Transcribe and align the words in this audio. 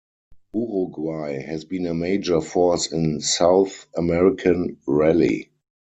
Uruguay 0.55 1.39
has 1.43 1.63
been 1.63 1.85
a 1.85 1.93
major 1.93 2.41
force 2.41 2.91
in 2.91 3.19
South 3.21 3.85
American 3.95 4.77
rally. 4.87 5.51